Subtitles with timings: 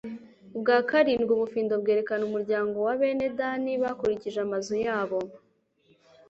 [0.55, 5.19] ubwa karindwi, ubufindo bwerekana umuryango wa bene dani, bakurikije amazu yabo